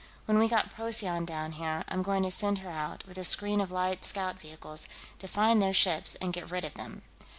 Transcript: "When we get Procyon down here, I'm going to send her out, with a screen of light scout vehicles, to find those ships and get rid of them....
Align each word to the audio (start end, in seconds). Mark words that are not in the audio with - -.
"When 0.25 0.39
we 0.39 0.47
get 0.49 0.71
Procyon 0.71 1.25
down 1.25 1.51
here, 1.51 1.83
I'm 1.87 2.01
going 2.01 2.23
to 2.23 2.31
send 2.31 2.57
her 2.57 2.71
out, 2.71 3.05
with 3.05 3.19
a 3.19 3.23
screen 3.23 3.61
of 3.61 3.69
light 3.71 4.03
scout 4.03 4.39
vehicles, 4.39 4.87
to 5.19 5.27
find 5.27 5.61
those 5.61 5.75
ships 5.77 6.15
and 6.15 6.33
get 6.33 6.49
rid 6.49 6.65
of 6.65 6.73
them.... 6.73 7.03